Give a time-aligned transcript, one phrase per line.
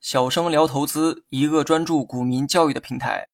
[0.00, 3.28] 小生聊投资，一个专注股民教育的平台。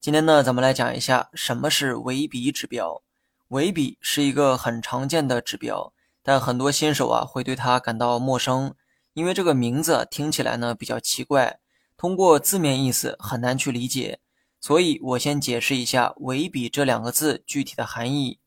[0.00, 3.02] 今天呢，咱们来讲一下什么是维比指标。
[3.48, 8.74] 维比是一个很常见的指标，但很多新手啊会对它感到陌生，
[9.12, 11.58] 因为这个名字听起来呢比较奇怪，
[11.98, 14.20] 通过字面意思很难去理解。
[14.58, 18.38] 所以我先解释一下“维比”这两个字具体的含义。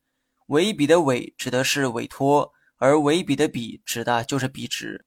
[0.46, 5.04] 维比的“委”指的是委托，而维比的“比”指的就是比值。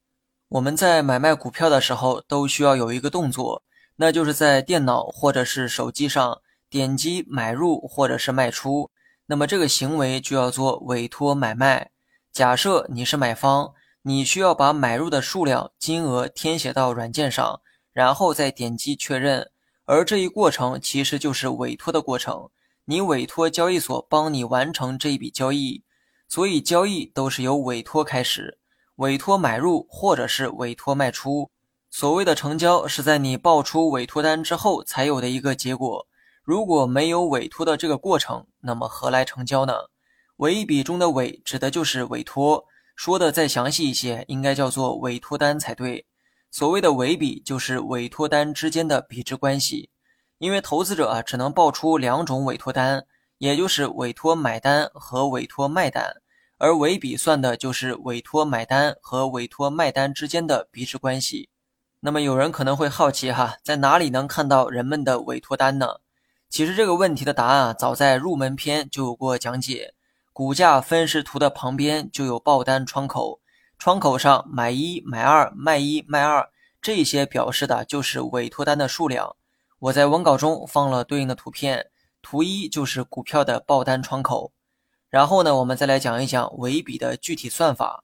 [0.47, 3.63] 我们在买卖股票的时候都需要有一个动作。
[4.01, 6.39] 那就是在电脑或者是手机上
[6.69, 8.89] 点击买入或者是卖出，
[9.25, 11.91] 那么这个行为就要做委托买卖。
[12.31, 17.59] 假设你是买方，你需要把买入的数量、金额填写到软件上，
[17.91, 19.51] 然后再点击确认。
[19.83, 22.49] 而这一过程其实就是委托的过程，
[22.85, 25.83] 你委托交易所帮你完成这一笔交易，
[26.29, 28.59] 所以交易都是由委托开始，
[28.97, 31.49] 委托买入或者是委托卖出。
[31.89, 36.05] 所谓的成交是在你报出委托单之后才有的一个结果。
[36.43, 39.73] 如果没有委托的这个过程，那么何来成交呢？
[40.37, 42.63] 委比中的委指的就是委托，
[42.95, 46.05] 说的再详细一些，应该叫做委托单才对。
[46.51, 49.89] 所谓的委比就是委托单之间的比值关系。
[50.37, 53.05] 因为投资者啊只能报出两种委托单，
[53.39, 56.17] 也就是委托买单和委托卖单，
[56.57, 61.49] 而委比算的就是委托买单和委托卖单之间的比值关系。
[62.01, 65.95] 那么有人可能会好奇哈，在哪里能看到人们的委托单呢？
[66.49, 69.93] 其实这个问题的答案啊，早在入门篇就有过讲解。
[70.33, 73.41] 股价分时图的旁边就有报单窗口，
[73.77, 76.49] 窗口上买一买二卖一卖二，
[76.81, 79.35] 这些表示的就是委托单的数量。
[79.79, 81.88] 我在文稿中放了对应的图片，
[82.21, 84.53] 图一就是股票的报单窗口。
[85.09, 88.03] 然后呢，我们再来讲一讲尾比的具体算法。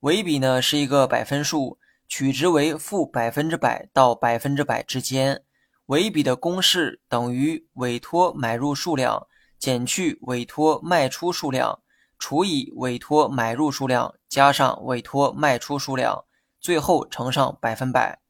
[0.00, 1.78] 尾比呢是一个百分数。
[2.08, 5.42] 取值为负百分之百到百分之百之间，
[5.86, 9.26] 尾比的公式等于委托买入数量
[9.58, 11.80] 减去委托卖出数量
[12.16, 16.24] 除以委托买入数量加上委托卖出数量，
[16.60, 18.20] 最后乘上百分百。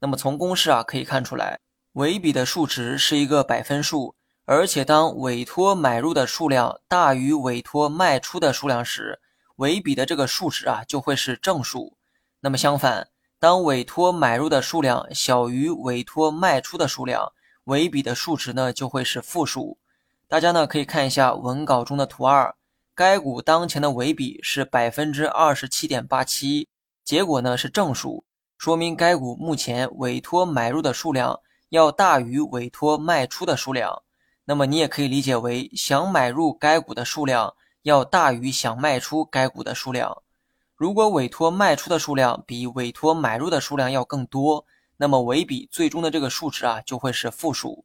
[0.00, 1.60] 那么从公式啊可以看出来，
[1.92, 4.16] 尾比的数值是一个百分数，
[4.52, 9.20] 而且当委托买入的数量大于委托卖出的数量时，
[9.58, 11.96] 尾比的这个数值啊就会是正数。
[12.40, 13.06] 那么相反。
[13.38, 17.32] 当委托买入的数量小于委托卖出的数量，
[17.66, 19.78] 尾比的数值呢就会是负数。
[20.26, 22.56] 大家呢可以看一下文稿中的图二，
[22.92, 26.68] 该股当前的尾比是百分之二十七点八七，
[27.04, 28.24] 结果呢是正数，
[28.58, 31.38] 说明该股目前委托买入的数量
[31.68, 34.02] 要大于委托卖出的数量。
[34.50, 40.24] 那么你也可以理解为想买入该股的数量要大于想卖出该股的数量。
[40.74, 44.66] 如果委托卖出的数量比委托买入的数量要更多，
[44.96, 47.84] 那么尾比最终的这个数值啊就会是负数。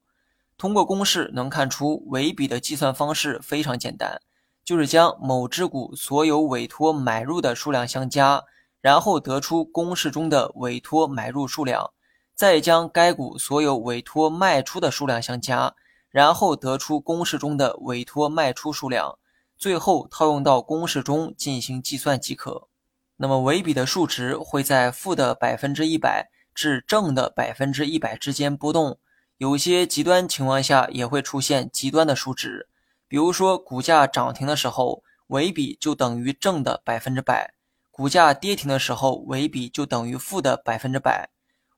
[0.58, 4.20] 通过公式能看出，尾比的计算方式非常简单，
[4.64, 8.44] 就是将某只股所有委托买入的数量相加，
[8.82, 11.92] 然后得出公式中的委托买入数量，
[12.34, 15.76] 再将该股所有委托卖出的数量相加，
[16.16, 19.20] 然后得出公式中的委托卖出数量，
[19.58, 22.70] 最后套用到公式中进行计算即可。
[23.18, 28.98] 那么尾比的数值会在负的百分之一百至正的百分之一百之间波动，
[29.40, 32.70] 有些极端情况下也会出现极端的数值，
[33.10, 37.50] 比如说股价涨停的时候，尾比就等于正的百分之百；
[37.92, 41.30] 股价跌停的时候，尾比就等于负的百分之百。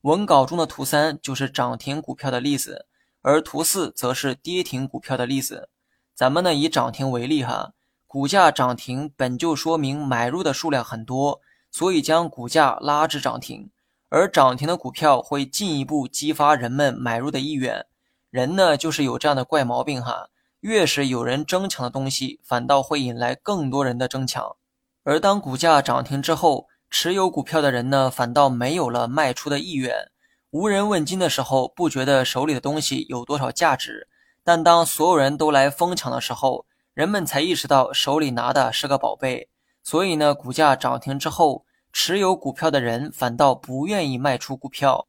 [0.01, 2.85] 文稿中的图三就是涨停股票的例子，
[3.27, 5.67] 而图四则是跌停股票的例子。
[6.15, 7.73] 咱们呢以涨停为例哈。
[8.05, 13.69] 股价涨停本就说明买入的数量很多，所以将股价拉至涨停，
[14.07, 17.85] 而涨停的股票会进一步激发人们买入的意愿。
[18.29, 20.29] 人呢就是有这样的怪毛病哈，
[20.61, 24.55] 越是有人争抢的东西，反倒会引来更多人的争抢。
[25.03, 30.09] 而当股价涨停之后，持有股票的人呢反倒没有了卖出的意愿。
[30.57, 34.07] 无人问津的时候，不觉得手里的东西有多少价值，
[34.43, 36.65] 但当所有人都来疯抢的时候，
[36.95, 39.49] 人们才意识到手里拿的是个宝贝，
[39.83, 41.63] 所以呢，股价涨停之后，
[41.93, 45.07] 持有股票的人反倒不愿意卖出股票。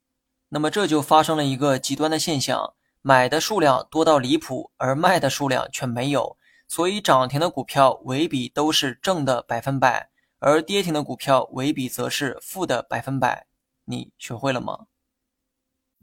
[0.50, 6.37] 那么这就发生了一个极端的现象：买的数量多到离谱，而卖的数量却没有。
[6.69, 10.11] 所以涨停的股票尾比都是正的百分百，
[10.41, 13.47] 而跌停的股票尾比则是负的百分百。
[13.87, 14.81] 你学会了吗？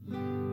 [0.04, 0.45] Mm-hmm.